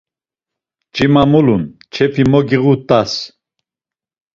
[0.89, 1.63] Mç̌ima mulun,
[1.93, 3.11] çefi mo giğut̆as!